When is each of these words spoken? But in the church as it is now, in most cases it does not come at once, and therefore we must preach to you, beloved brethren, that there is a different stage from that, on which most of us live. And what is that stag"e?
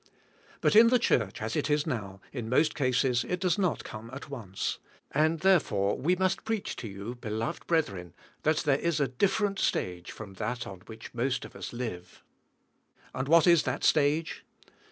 But 0.61 0.75
in 0.75 0.87
the 0.87 0.97
church 0.97 1.43
as 1.43 1.55
it 1.55 1.69
is 1.69 1.85
now, 1.85 2.21
in 2.33 2.49
most 2.49 2.73
cases 2.73 3.23
it 3.23 3.39
does 3.39 3.59
not 3.59 3.83
come 3.83 4.09
at 4.11 4.31
once, 4.31 4.79
and 5.11 5.41
therefore 5.41 5.95
we 5.95 6.15
must 6.15 6.43
preach 6.43 6.75
to 6.77 6.87
you, 6.87 7.13
beloved 7.13 7.67
brethren, 7.67 8.15
that 8.41 8.57
there 8.63 8.79
is 8.79 8.99
a 8.99 9.07
different 9.07 9.59
stage 9.59 10.11
from 10.11 10.33
that, 10.33 10.65
on 10.65 10.79
which 10.87 11.13
most 11.13 11.45
of 11.45 11.55
us 11.55 11.71
live. 11.71 12.23
And 13.13 13.27
what 13.27 13.45
is 13.45 13.61
that 13.61 13.83
stag"e? 13.83 14.27